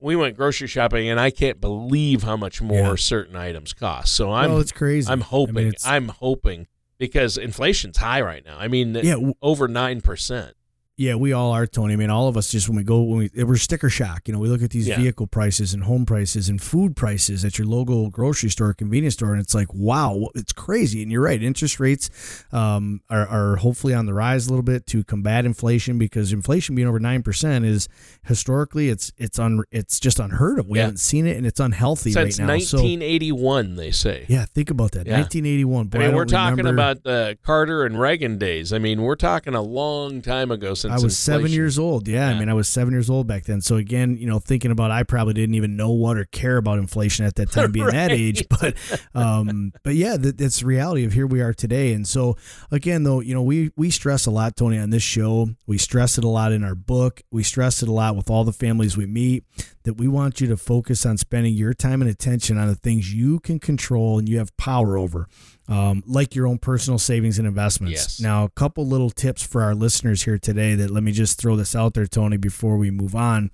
[0.02, 2.96] we went grocery shopping and I can't believe how much more Yeah.
[2.96, 4.16] certain items cost.
[4.16, 5.12] So I'm oh, it's crazy.
[5.12, 5.58] I'm hoping.
[5.58, 6.68] I mean, I'm hoping
[6.98, 8.58] because inflation's high right now.
[8.58, 10.54] I mean, yeah, w- over nine percent.
[11.00, 11.94] Yeah, we all are, Tony.
[11.94, 14.28] I mean, all of us just when we go when we we're sticker shock.
[14.28, 14.98] You know, we look at these Yeah.
[14.98, 19.32] vehicle prices and home prices and food prices at your local grocery store, convenience store,
[19.32, 21.02] and it's like, wow, it's crazy.
[21.02, 22.10] And you're right, interest rates
[22.52, 26.76] um, are, are hopefully on the rise a little bit to combat inflation because inflation
[26.76, 27.88] being over nine percent is
[28.26, 30.68] historically it's it's un it's just unheard of.
[30.68, 30.84] We Yeah.
[30.84, 32.58] haven't seen it, and it's unhealthy Since right now.
[32.60, 34.26] So 1981, they say.
[34.28, 35.08] yeah, think about that.
[35.08, 35.14] Yeah.
[35.14, 35.88] 1981.
[35.88, 38.74] Boy, I mean, we're talking remember- about the Carter and Reagan days.
[38.74, 42.08] I mean, we're talking a long time ago since I was seven years old.
[42.08, 42.36] Yeah, Yeah.
[42.36, 43.62] I mean, I was seven years old back then.
[43.62, 46.80] So again, you know, thinking about, I probably didn't even know what or care about
[46.80, 48.46] inflation at that time, being that age.
[48.50, 48.76] But,
[49.14, 51.94] um, but yeah, that, that's the reality of here we are today.
[51.94, 52.36] And so
[52.72, 55.50] again, though, you know, we we stress a lot, Tony, on this show.
[55.68, 57.22] We stress it a lot in our book.
[57.32, 59.44] We stress it a lot with all the families we meet.
[59.90, 63.12] That we want you to focus on spending your time and attention on the things
[63.12, 65.28] you can control and you have power over
[65.68, 67.94] um, like your own personal savings and investments.
[67.94, 68.20] Yes.
[68.20, 71.56] Now, a couple little tips for our listeners here today that let me just throw
[71.56, 73.50] this out there, Tony, before we move on.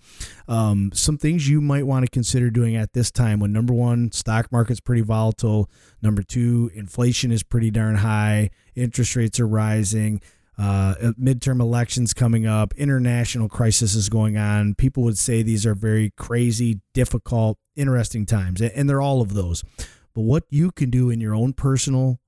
[0.47, 4.11] Um, some things you might want to consider doing at this time when number one,
[4.13, 5.69] stock market's pretty volatile.
[6.01, 8.49] Number two, inflation is pretty darn high.
[8.75, 10.21] Interest rates are rising.
[10.57, 14.73] Uh, midterm elections coming up, international crisis is going on.
[14.75, 19.33] People would say these are very crazy, difficult, interesting times, and and they're all of
[19.33, 19.63] those.
[20.13, 22.19] But what you can do in your own personal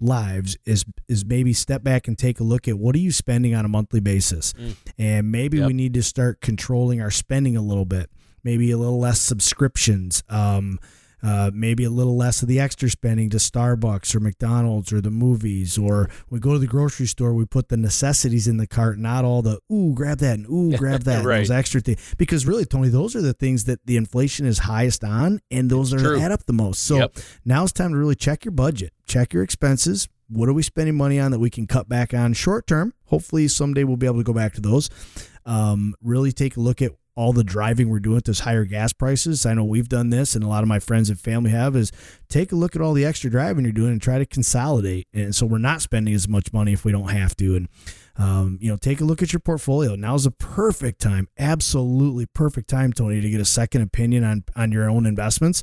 [0.00, 3.54] lives is is maybe step back and take a look at what are you spending
[3.54, 4.76] on a monthly basis, Mm.
[4.98, 5.66] and maybe Yep.
[5.68, 8.10] we need to start controlling our spending a little bit.
[8.42, 10.22] Maybe a little less subscriptions.
[10.28, 10.78] Um,
[11.22, 15.10] uh, maybe a little less of the extra spending to Starbucks or McDonald's or the
[15.10, 18.98] movies, or we go to the grocery store, we put the necessities in the cart,
[18.98, 21.38] not all the ooh grab that and ooh grab that, Right.
[21.38, 22.14] those extra things.
[22.18, 25.92] Because really, Tony, those are the things that the inflation is highest on, and those
[25.94, 26.82] are add up the most.
[26.82, 27.16] So Yep.
[27.44, 30.08] now it's time to really check your budget, check your expenses.
[30.28, 32.94] What are we spending money on that we can cut back on short term?
[33.06, 34.88] Hopefully, someday we'll be able to go back to those.
[35.44, 38.94] Um, really take a look at all the driving we're doing with those higher gas
[38.94, 39.44] prices.
[39.44, 41.76] I know we've done this, and a lot of my friends and family have.
[41.76, 41.92] Is
[42.30, 45.06] take a look at all the extra driving you're doing and try to consolidate.
[45.12, 47.56] And so we're not spending as much money if we don't have to.
[47.56, 47.68] And
[48.16, 49.96] um, you know, take a look at your portfolio.
[49.96, 54.72] Now's a perfect time, absolutely perfect time, Tony, to get a second opinion on on
[54.72, 55.62] your own investments,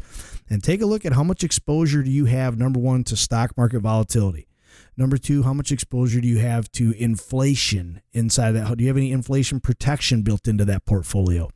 [0.52, 2.56] and take a look at how much exposure do you have.
[2.56, 4.48] Number one, to stock market volatility.
[4.96, 8.68] Number two, how much exposure do you have to inflation inside of that?
[8.68, 11.50] How do you have any inflation protection built into that portfolio?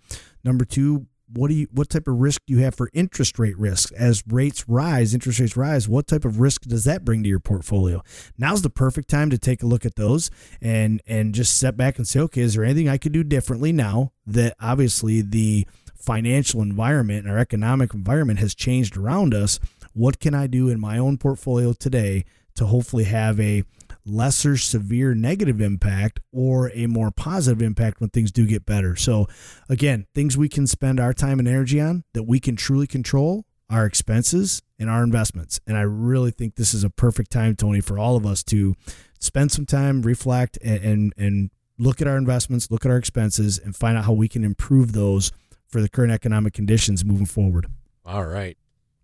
[0.43, 3.57] Number two, what do you what type of risk do you have for interest rate
[3.57, 7.29] risk as rates rise interest rates rise what type of risk does that bring to
[7.29, 8.03] your portfolio
[8.37, 10.29] now's the perfect time to take a look at those
[10.61, 13.71] and and just step back and say okay is there anything i could do differently
[13.71, 19.59] now that obviously the financial environment our economic environment has changed around us
[19.93, 23.63] what can i do in my own portfolio today to hopefully have a
[24.05, 28.95] lesser severe negative impact or a more positive impact when things do get better.
[28.95, 29.27] So,
[29.69, 33.45] again, things we can spend our time and energy on that we can truly control
[33.69, 35.59] our expenses and our investments.
[35.65, 38.75] And I really think this is a perfect time, Tony, for all of us to
[39.19, 43.57] spend some time, reflect, and and, and look at our investments, look at our expenses,
[43.57, 45.31] and find out how we can improve those
[45.67, 47.67] for the current economic conditions moving forward.
[48.05, 48.57] All right.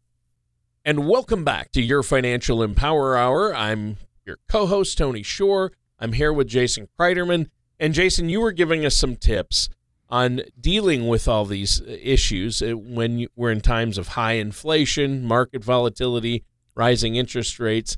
[0.83, 3.55] And welcome back to your Financial Empower Hour.
[3.55, 5.71] I'm your co host, Tony Shore.
[5.99, 7.47] I'm here with Jason Kreiderman.
[7.79, 9.67] And Jason, you were giving us some tips
[10.09, 15.63] on dealing with all these issues uh, when we're in times of high inflation, market
[15.63, 16.43] volatility,
[16.75, 17.97] rising interest rates.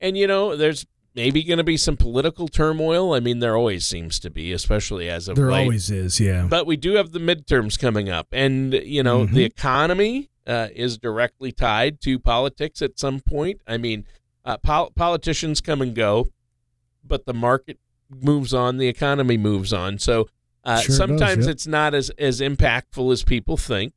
[0.00, 3.14] And, you know, there's maybe going to be some political turmoil.
[3.14, 5.62] I mean, there always seems to be, especially as of There late.
[5.62, 6.46] always is, yeah.
[6.48, 8.26] But we do have the midterms coming up.
[8.32, 9.32] And, you know, Mhm.
[9.32, 13.60] the economy uh, is directly tied to politics at some point.
[13.66, 14.04] I mean,
[14.44, 16.28] uh, pol- politicians come and go,
[17.02, 17.78] but the market
[18.10, 19.98] moves on, the economy moves on.
[19.98, 20.28] So
[20.66, 21.54] uh, Sure it does, sometimes yep.
[21.54, 23.94] it's not as, as impactful as people think,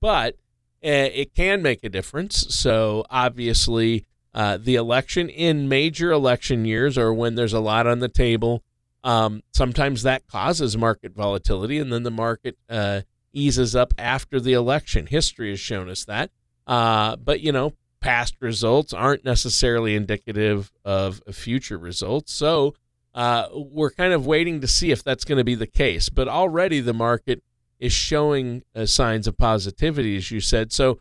[0.00, 0.34] but
[0.82, 2.46] uh, it can make a difference.
[2.54, 7.98] So obviously, uh, the election in major election years or when there's a lot on
[7.98, 8.62] the table,
[9.02, 14.54] um, sometimes that causes market volatility, and then the market uh, eases up after the
[14.54, 15.06] election.
[15.06, 16.30] History has shown us that.
[16.66, 22.32] Uh, but, you know, past results aren't necessarily indicative of future results.
[22.32, 22.74] So
[23.14, 26.08] uh, we're kind of waiting to see if that's going to be the case.
[26.08, 27.42] But already the market
[27.78, 30.72] is showing uh, signs of positivity, as you said.
[30.72, 30.98] So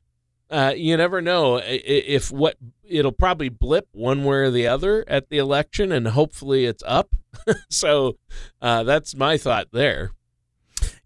[0.50, 5.04] uh, you never know i- if what it'll probably blip one way or the other
[5.08, 7.10] at the election, and hopefully it's up.
[7.70, 8.18] so
[8.62, 10.12] uh, that's my thought there.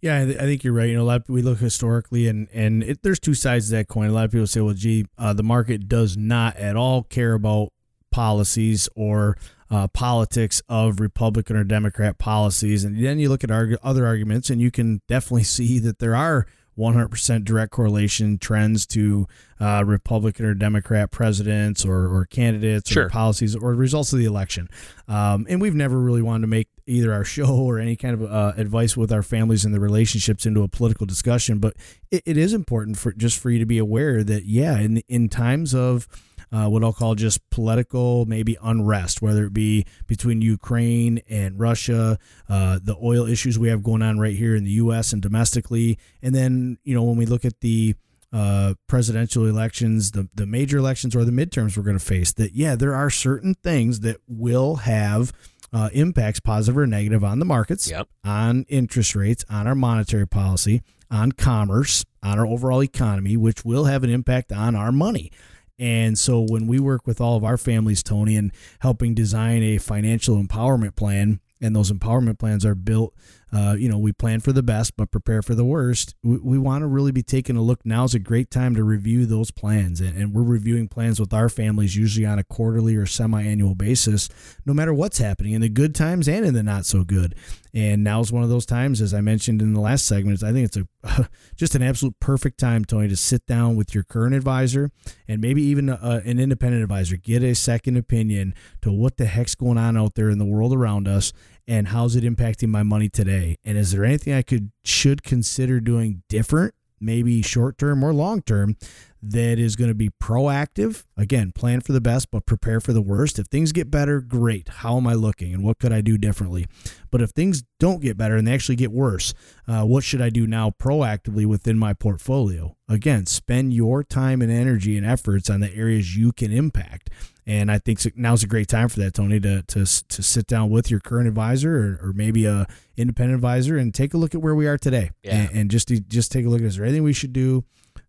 [0.02, 0.90] Yeah, I, th- I think you're right.
[0.90, 3.76] You know, a lot of, we look historically, and and it, there's two sides to
[3.78, 4.10] that coin.
[4.10, 7.34] A lot of people say, "Well, gee, uh, the market does not at all care
[7.34, 7.70] about
[8.12, 9.38] policies or
[9.70, 14.50] uh, politics of Republican or Democrat policies." And then you look at arg- other arguments,
[14.50, 16.46] and you can definitely see that there are
[16.78, 19.28] 100% direct correlation trends to
[19.60, 23.08] uh, Republican or Democrat presidents or, or candidates Sure.
[23.08, 24.70] or policies or results of the election.
[25.08, 28.32] Um, and we've never really wanted to make either our show or any kind of
[28.32, 31.58] uh, advice with our families and the relationships into a political discussion.
[31.58, 31.74] But
[32.12, 35.30] it, it is important for just for you to be aware that, yeah, in, in
[35.30, 36.08] times of
[36.52, 42.18] uh, what I'll call just political, maybe unrest, whether it be between Ukraine and Russia,
[42.50, 45.14] uh, the oil issues we have going on right here in the U.S.
[45.14, 47.96] and domestically, and then you know when we look at the
[48.34, 52.54] uh, presidential elections, the the major elections or the midterms we're going to face, that
[52.54, 55.32] yeah, there are certain things that will have
[55.74, 58.08] uh, impacts, positive or negative, on the markets, Yep.
[58.24, 60.82] on interest rates, on our monetary policy,
[61.12, 65.32] on commerce, on our overall economy, which will have an impact on our money.
[65.80, 69.78] And so when we work with all of our families, Tony, and helping design a
[69.78, 73.14] financial empowerment plan, and those empowerment plans are built,
[73.54, 76.16] uh, you know, we plan for the best but prepare for the worst.
[76.22, 77.86] We, we want to really be taking a look.
[77.86, 80.02] Now's a great time to review those plans.
[80.02, 83.76] And, and we're reviewing plans with our families usually on a quarterly or semi annual
[83.76, 84.28] basis,
[84.66, 87.36] no matter what's happening in the good times and in the not so good.
[87.74, 90.66] And now's one of those times, as I mentioned in the last segment, I think
[90.66, 94.92] it's a just an absolute perfect time, Tony, to sit down with your current advisor
[95.28, 97.18] and maybe even uh, an independent advisor.
[97.18, 100.74] Get a second opinion to what the heck's going on out there in the world
[100.74, 101.32] around us
[101.68, 103.58] and how's it impacting my money today?
[103.66, 108.42] And is there anything I could should consider doing different, maybe short term or long
[108.42, 108.78] term,
[109.22, 111.04] that is going to be proactive?
[111.18, 113.38] Again, plan for the best, but prepare for the worst.
[113.38, 114.70] If things get better, great.
[114.70, 116.68] How am I looking and what could I do differently?
[117.12, 119.34] But if things don't get better and they actually get worse,
[119.68, 122.78] uh, what should I do now proactively within my portfolio?
[122.88, 127.10] Again, spend your time and energy and efforts on the areas you can impact.
[127.48, 130.70] And I think now's a great time for that, Tony, to to, to sit down
[130.70, 134.42] with your current advisor or, or maybe a independent advisor and take a look at
[134.42, 135.12] where we are today.
[135.24, 135.36] Yeah.
[135.36, 137.64] And, and just to, just take a look at is there anything we should do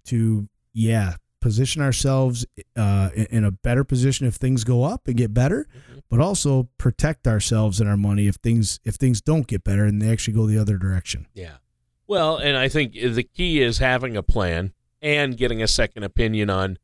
[0.06, 2.44] to yeah position ourselves
[2.76, 6.00] uh, in a better position if things go up and get better, mm-hmm.
[6.10, 10.02] but also protect ourselves and our money if things if things don't get better and
[10.02, 11.26] they actually go the other direction.
[11.32, 11.58] Yeah.
[12.08, 16.50] Well, and I think the key is having a plan and getting a second opinion
[16.50, 16.78] on,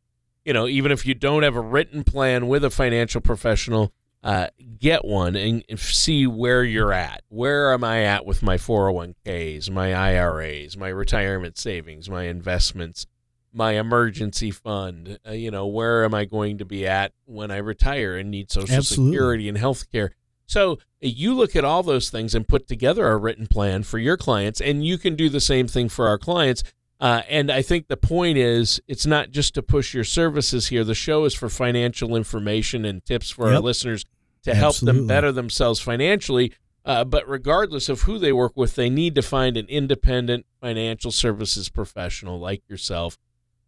[0.44, 4.48] you know, even if you don't have a written plan with a financial professional, uh,
[4.78, 7.22] get one and see where you're at.
[7.28, 13.06] Where am I at with my 401ks, my IRAs, my retirement savings, my investments?
[13.54, 15.18] my emergency fund?
[15.26, 18.50] Uh, you know, where am I going to be at when I retire and need
[18.50, 19.12] Social Absolutely.
[19.12, 20.10] Security and health care?
[20.46, 24.16] So you look at all those things and put together a written plan for your
[24.16, 26.64] clients, and you can do the same thing for our clients.
[27.04, 30.84] Uh, and I think the point is, it's not just to push your services here.
[30.84, 33.56] The show is for financial information and tips for yep.
[33.56, 34.06] our listeners
[34.44, 34.56] to Absolutely.
[34.58, 36.54] help them better themselves financially.
[36.82, 41.10] Uh, but regardless of who they work with, they need to find an independent financial
[41.10, 43.18] services professional like yourself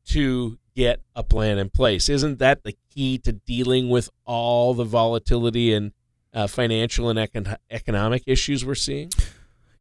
[0.06, 2.08] to get a plan in place.
[2.08, 5.92] Isn't that the key to dealing with all the volatility and
[6.32, 9.10] uh, financial and econ- economic issues we're seeing?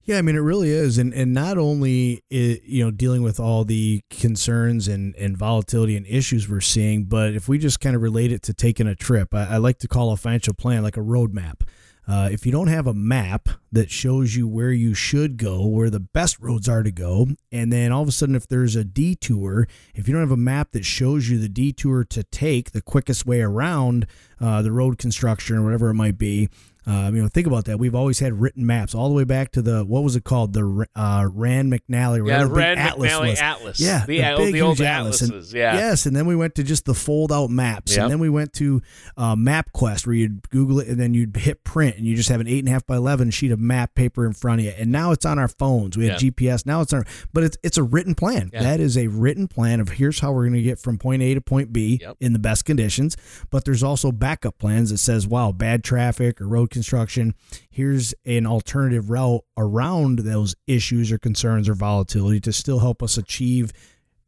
[0.06, 3.40] Yeah, I mean it really is, and and not only it, you know dealing with
[3.40, 7.96] all the concerns and and volatility and issues we're seeing, but if we just kind
[7.96, 10.84] of relate it to taking a trip, I, I like to call a financial plan
[10.84, 11.62] like a roadmap.
[12.08, 15.90] Uh, if you don't have a map that shows you where you should go, where
[15.90, 18.84] the best roads are to go, and then all of a sudden, if there's a
[18.84, 22.82] detour, if you don't have a map that shows you the detour to take, the
[22.82, 24.06] quickest way around
[24.40, 26.48] uh, the road construction or whatever it might be,
[26.88, 27.80] um, you know, think about that.
[27.80, 30.54] We've always had written maps all the way back to the what was it called?
[30.54, 33.40] The uh, Rand McNally, yeah, Rand Atlas McNally was.
[33.40, 33.80] Atlas.
[33.80, 35.30] Yeah, the, the, big, the old atlases.
[35.30, 38.04] And, yeah, yes, and then we went to just the fold out maps, yep.
[38.04, 38.82] and then we went to
[39.18, 42.40] uh, MapQuest where you'd Google it and then you'd hit print, and you just have
[42.40, 44.74] an eight and a half by eleven sheet of map paper in front of you.
[44.78, 45.98] And now it's on our phones.
[45.98, 46.36] We have yep.
[46.36, 46.66] GPS.
[46.68, 48.52] Now it's on, but it's it's a written plan.
[48.54, 48.62] Yeah.
[48.62, 51.34] That is a written plan of here's how we're going to get from point A
[51.34, 52.18] to point B yep.
[52.20, 53.18] in the best conditions.
[53.50, 57.34] But there's also backup plans that says, wow, bad traffic or road construction
[57.70, 63.18] here's an alternative route around those issues or concerns or volatility to still help us
[63.18, 63.72] achieve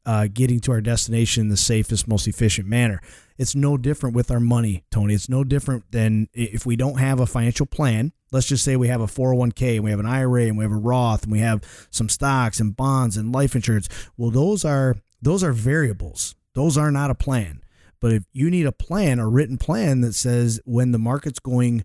[0.07, 3.01] uh, getting to our destination in the safest, most efficient manner.
[3.37, 5.13] It's no different with our money, Tony.
[5.13, 8.13] It's no different than if we don't have a financial plan.
[8.31, 10.71] Let's just say we have a 401k and we have an IRA and we have
[10.71, 13.89] a Roth and we have some stocks and bonds and life insurance.
[14.15, 16.35] Well, those are those are variables.
[16.55, 17.61] Those are not a plan.
[17.99, 21.83] But if you need a plan, a written plan that says when the market's going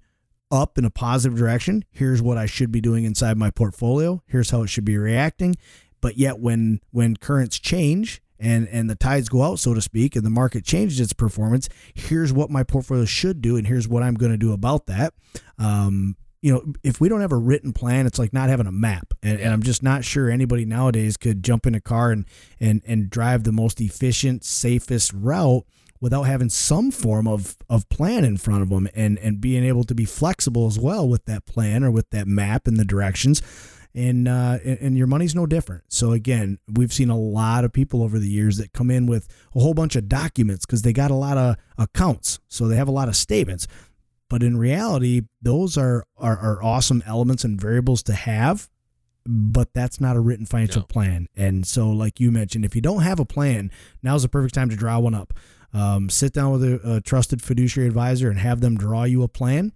[0.53, 1.85] up in a positive direction.
[1.91, 4.23] Here's what I should be doing inside my portfolio.
[4.27, 5.57] Here's how it should be reacting.
[6.01, 10.15] But yet when when currents change and and the tides go out so to speak
[10.15, 14.03] and the market changes its performance, here's what my portfolio should do and here's what
[14.03, 15.15] I'm going to do about that.
[15.59, 18.73] Um, you know, if we don't have a written plan, it's like not having a
[18.73, 19.15] map.
[19.23, 22.27] And, and, I'm just not sure anybody nowadays could jump in a car and
[22.61, 25.65] and and drive the most efficient, safest route
[26.03, 29.85] without having some form of, of plan in front of them and, and being able
[29.85, 33.41] to be flexible as well with that plan or with that map and the directions.
[33.95, 35.85] And, uh, and your money's no different.
[35.89, 39.29] So again, we've seen a lot of people over the years that come in with
[39.55, 42.89] a whole bunch of documents because they got a lot of accounts, so they have
[42.89, 43.69] a lot of statements.
[44.29, 48.69] But in reality, those are, are, are awesome elements and variables to have
[49.25, 50.87] but that's not a written financial no.
[50.87, 51.29] plan.
[51.37, 53.71] And so, like you mentioned, if you don't have a plan,
[54.03, 55.33] now's the perfect time to draw one up.
[55.73, 59.29] Um, sit down with a, a trusted fiduciary advisor and have them draw you a
[59.29, 59.73] plan.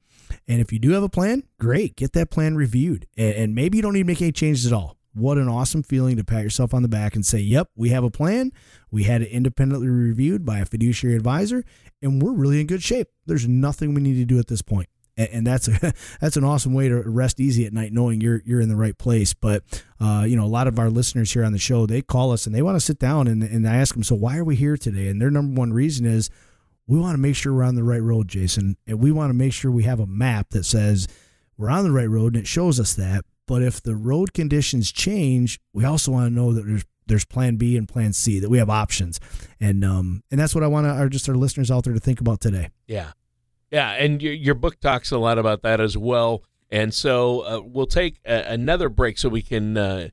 [0.48, 3.06] And if you do have a plan, great, get that plan reviewed.
[3.16, 4.96] And, and maybe you don't need to make any changes at all.
[5.14, 8.04] What an awesome feeling to pat yourself on the back and say, Yep, we have
[8.04, 8.52] a plan.
[8.90, 11.64] We had it independently reviewed by a fiduciary advisor,
[12.02, 13.08] and we're really in good shape.
[13.24, 16.44] There's nothing we need to do at this point and, and that's a, that's an
[16.44, 19.34] awesome way to rest easy at night, knowing you're you're in the right place.
[19.34, 19.62] But
[20.00, 22.46] uh, you know, a lot of our listeners here on the show, they call us
[22.46, 24.56] and they want to sit down and and I ask them, so why are we
[24.56, 25.08] here today?
[25.08, 26.30] And their number one reason is
[26.86, 29.34] we want to make sure we're on the right road, Jason, and we want to
[29.34, 31.08] make sure we have a map that says
[31.56, 33.24] we're on the right road and it shows us that.
[33.46, 37.56] But if the road conditions change, we also want to know that there's there's plan
[37.56, 39.20] B and plan C that we have options,
[39.60, 42.20] and um and that's what I want our just our listeners out there to think
[42.20, 42.70] about today.
[42.86, 43.12] Yeah,
[43.70, 46.42] yeah, and your, your book talks a lot about that as well.
[46.70, 50.08] And so uh, we'll take a, another break so we can uh,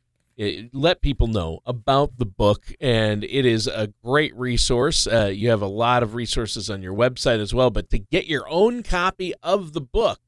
[0.72, 2.72] let people know about the book.
[2.80, 5.08] And it is a great resource.
[5.08, 7.70] Uh, you have a lot of resources on your website as well.
[7.70, 10.20] But to get your own copy of the book,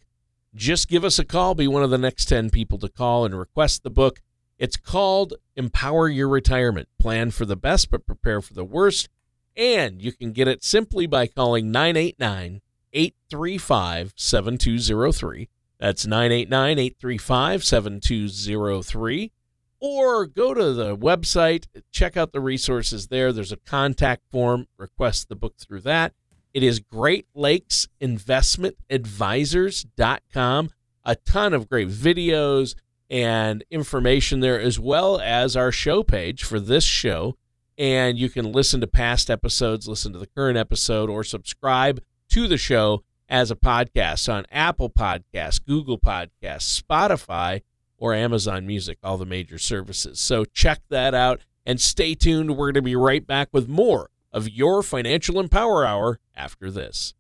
[0.54, 1.56] just give us a call.
[1.56, 4.21] Be one of the next 10 people to call and request the book.
[4.58, 9.10] It's called Empower Your Retirement Plan for the Best, but Prepare for the Worst.
[9.58, 12.62] And you can get it simply by calling 989
[12.96, 15.50] 835 7203.
[15.79, 19.31] That's 989 835 7203.
[19.81, 23.31] or go to the website, check out the resources there.
[23.31, 26.13] There's a contact form, request the book through that.
[26.54, 30.69] It is Great Lakes Investment Advisors.com.
[31.04, 32.75] A ton of great videos
[33.10, 37.35] and information there, as well as our show page for this show.
[37.77, 42.48] And you can listen to past episodes, listen to the current episode, or subscribe to
[42.48, 47.62] the show as a podcast on Apple Podcasts, Google Podcasts, Spotify,
[47.98, 50.19] or Amazon Music, all the major services.
[50.19, 52.52] So check that out and stay tuned.
[52.52, 57.13] We're going to be right back with more of your Financial Empower Hour after this.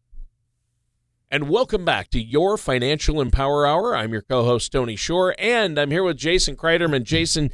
[1.31, 3.95] And welcome back to your Financial Empower Hour.
[3.95, 7.03] I'm your co host, Tony Shore, and I'm here with Jason Kreiderman.
[7.03, 7.51] Jason,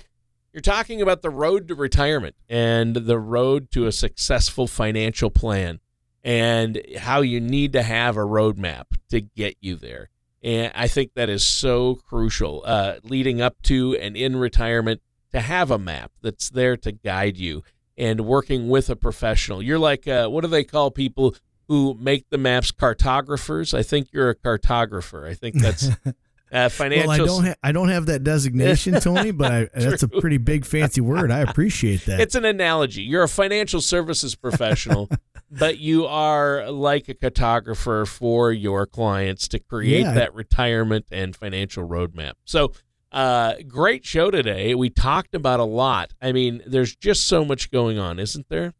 [0.51, 5.79] you're talking about the road to retirement and the road to a successful financial plan
[6.23, 10.09] and how you need to have a roadmap to get you there.
[10.43, 15.01] And I think that is so crucial uh, leading up to and in retirement
[15.31, 17.63] to have a map that's there to guide you
[17.97, 19.61] and working with a professional.
[19.61, 21.35] You're like, uh, what do they call people
[21.67, 22.71] who make the maps?
[22.71, 23.73] Cartographers.
[23.73, 25.29] I think you're a cartographer.
[25.29, 25.89] I think that's.
[26.51, 27.07] Uh, financial.
[27.07, 27.45] Well, I don't.
[27.45, 31.31] Ha- I don't have that designation, Tony, but I, that's a pretty big fancy word.
[31.31, 32.19] I appreciate that.
[32.19, 33.03] It's an analogy.
[33.03, 35.09] You're a financial services professional
[35.51, 40.13] but you are like a cartographer for your clients to create yeah.
[40.13, 42.33] that retirement and financial roadmap.
[42.45, 42.71] So,
[43.11, 44.73] uh, great show today.
[44.73, 46.13] We talked about a lot.
[46.21, 48.73] I mean, there's just so much going on, isn't there?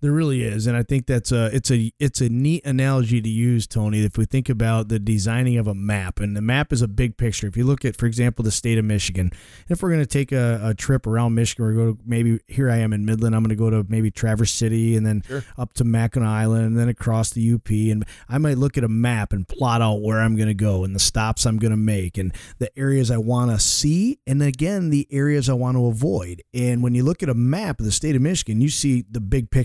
[0.00, 3.28] There really is, and I think that's a it's a it's a neat analogy to
[3.28, 4.04] use, Tony.
[4.04, 7.16] If we think about the designing of a map, and the map is a big
[7.16, 7.46] picture.
[7.46, 9.30] If you look at, for example, the state of Michigan,
[9.68, 12.70] if we're going to take a, a, trip around Michigan, we go to maybe here
[12.70, 13.34] I am in Midland.
[13.34, 15.44] I'm going to go to maybe Traverse City, and then sure.
[15.56, 17.68] up to Mackinac Island, and then across the UP.
[17.70, 20.84] And I might look at a map and plot out where I'm going to go
[20.84, 24.42] and the stops I'm going to make, and the areas I want to see, and
[24.42, 26.42] again the areas I want to avoid.
[26.52, 29.20] And when you look at a map of the state of Michigan, you see the
[29.20, 29.63] big picture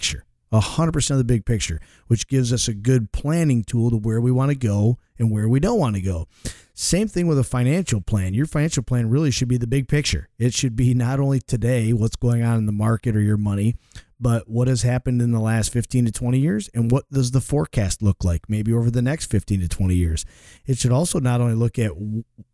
[0.51, 4.31] 100% of the big picture, which gives us a good planning tool to where we
[4.31, 6.27] want to go and where we don't want to go.
[6.73, 8.33] Same thing with a financial plan.
[8.33, 10.29] Your financial plan really should be the big picture.
[10.39, 13.75] It should be not only today, what's going on in the market or your money,
[14.19, 17.41] but what has happened in the last 15 to 20 years and what does the
[17.41, 20.25] forecast look like maybe over the next 15 to 20 years.
[20.65, 21.91] It should also not only look at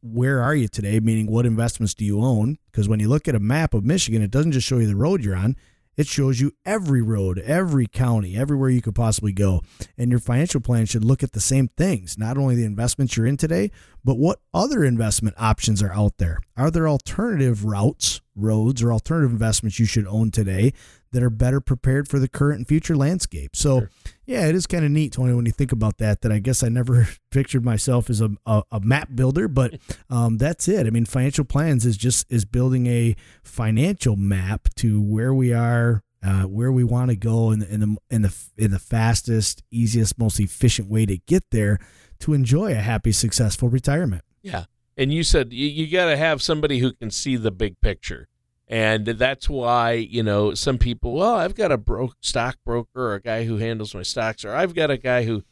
[0.03, 3.35] where are you today, meaning what investments do you own, because when you look at
[3.35, 5.55] a map of Michigan, it doesn't just show you the road you're on,
[5.97, 9.61] it shows you every road, every county, everywhere you could possibly go.
[9.97, 13.25] And your financial plan should look at the same things, not only the investments you're
[13.25, 13.71] in today,
[14.03, 16.39] but what other investment options are out there.
[16.57, 20.73] Are there alternative routes, roads, or alternative investments you should own today
[21.15, 23.55] that are better prepared for the current and future landscape?
[23.55, 23.89] So, sure.
[24.27, 26.61] yeah, it is kind of neat, Tony, when you think about that, that I guess
[26.61, 30.85] I never pictured myself as a, a, a map builder, but um, that's it.
[30.85, 36.03] I mean, financial plans is just is building a financial map to where we are
[36.25, 39.63] uh, where we want to go in the, in the in the in the fastest,
[39.71, 41.79] easiest, most efficient way to get there
[42.19, 44.23] to enjoy a happy, successful retirement.
[44.41, 44.65] Yeah,
[44.97, 48.27] and you said you, you got to have somebody who can see the big picture.
[48.67, 53.45] And that's why, you know, some people, well, I've got a bro- stockbroker a guy
[53.45, 55.43] who handles my stocks, or I've got a guy who,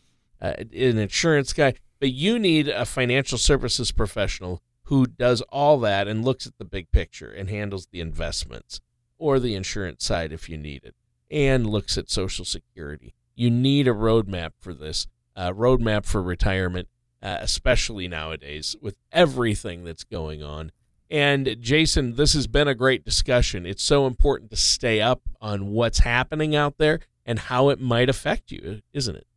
[0.42, 1.76] uh, an insurance guy.
[2.00, 6.66] But you need a financial services professional who does all that and looks at the
[6.66, 8.82] big picture and handles the investments
[9.18, 10.96] or the insurance side if you need it
[11.32, 13.14] and looks at Social Security.
[13.36, 16.90] You need a roadmap for this, a roadmap for retirement,
[17.22, 20.72] uh, especially nowadays with everything that's going on.
[21.14, 23.68] And Jason, this has been a great discussion.
[23.68, 28.10] It's so important to stay up on what's happening out there and how it might
[28.10, 29.28] affect you, isn't it?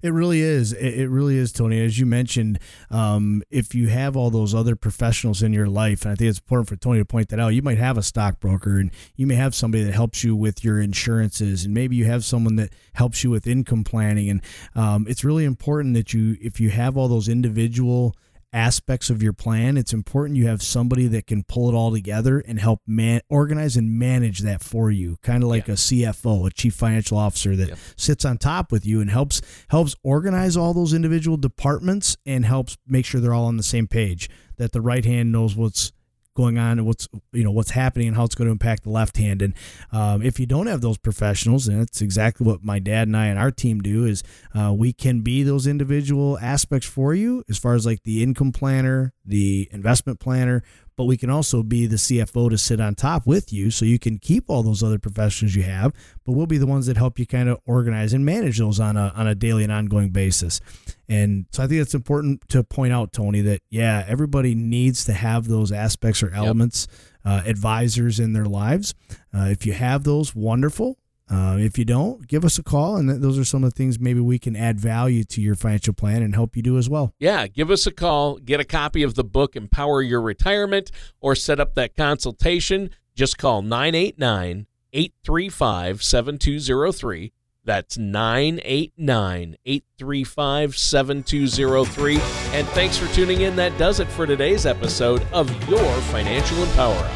[0.00, 0.72] It really is.
[0.72, 1.84] It really is, Tony.
[1.84, 6.12] As you mentioned, um, if you have all those other professionals in your life, and
[6.12, 8.78] I think it's important for Tony to point that out, you might have a stockbroker
[8.78, 12.24] and you may have somebody that helps you with your insurances, and maybe you have
[12.24, 14.30] someone that helps you with income planning.
[14.30, 14.40] And
[14.76, 18.14] um, it's really important that you, if you have all those individual
[18.52, 22.40] aspects of your plan, it's important you have somebody that can pull it all together
[22.40, 25.16] and help man organize and manage that for you.
[25.22, 25.74] Kind of like yeah.
[25.74, 27.78] a CFO, a chief financial officer that yep.
[27.96, 32.76] sits on top with you and helps helps organize all those individual departments and helps
[32.86, 34.28] make sure they're all on the same page.
[34.56, 35.92] That the right hand knows what's
[36.34, 38.90] going on and what's you know what's happening and how it's going to impact the
[38.90, 39.42] left hand.
[39.42, 39.54] And
[39.92, 43.26] um, if you don't have those professionals, and that's exactly what my dad and I
[43.26, 44.22] and our team do, is
[44.54, 48.52] uh, we can be those individual aspects for you as far as like the income
[48.52, 50.62] planner, the investment planner,
[50.96, 53.98] but we can also be the CFO to sit on top with you so you
[53.98, 55.92] can keep all those other professions you have,
[56.24, 58.96] but we'll be the ones that help you kind of organize and manage those on
[58.96, 60.60] a, on a daily and ongoing basis.
[61.08, 65.12] And so I think it's important to point out, Tony, that yeah, everybody needs to
[65.12, 66.86] have those aspects or elements.
[66.90, 68.94] Yep uh, advisors in their lives.
[69.34, 70.98] Uh, if you have those, wonderful.
[71.30, 73.98] Uh, if you don't, give us a call, and those are some of the things
[73.98, 77.14] maybe we can add value to your financial plan and help you do as well.
[77.18, 81.34] Yeah, give us a call, get a copy of the book Empower Your Retirement, or
[81.34, 82.90] set up that consultation.
[83.14, 87.32] Just call 989 835 7203.
[87.64, 92.14] That's 989 835 7203.
[92.58, 93.54] And thanks for tuning in.
[93.56, 97.08] That does it for today's episode of Your Financial Empower Hour.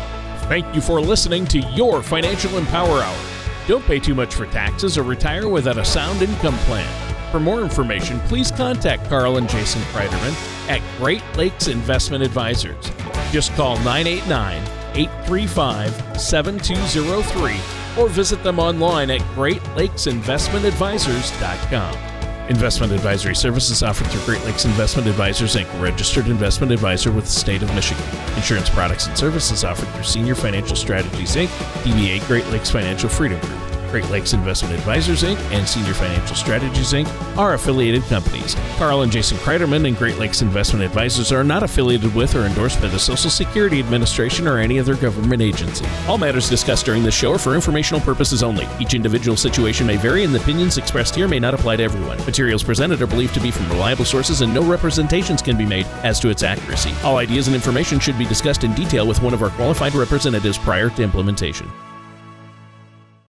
[0.49, 3.36] Thank you for listening to Your Financial Empower Hour.
[3.67, 6.87] Don't pay too much for taxes or retire without a sound income plan.
[7.33, 10.35] For more information, please contact Carl and Jason Kreiderman
[10.69, 12.93] at Great Lakes Investment Advisors.
[13.33, 14.63] Just call 989
[14.95, 17.57] 835 7203
[18.03, 22.16] or visit them online at greatlakesinvestmentadvisors.com.
[22.49, 27.31] Investment advisory services offered through Great Lakes Investment Advisors Inc., registered investment advisor with the
[27.31, 28.05] state of Michigan.
[28.37, 31.49] Insurance products and services offered through Senior Financial Strategies Inc.,
[31.83, 33.76] DBA Great Lakes Financial Freedom Group.
[33.97, 35.39] Great Lakes Investment Advisors Inc.
[35.53, 37.09] and Senior Financial Strategies Inc.
[37.39, 38.55] are affiliated companies.
[38.77, 42.79] Carl and Jason Kreiderman and Great Lakes Investment Advisors are not affiliated with or endorsed
[42.83, 45.87] by the Social Security Administration or any other government agency.
[46.09, 48.69] All matters discussed during this show are for informational purposes only.
[48.79, 52.19] Each individual situation may vary, and the opinions expressed here may not apply to everyone.
[52.27, 55.87] Materials presented are believed to be from reliable sources, and no representations can be made
[56.03, 56.93] as to its accuracy.
[57.03, 60.59] All ideas and information should be discussed in detail with one of our qualified representatives
[60.59, 61.73] prior to implementation.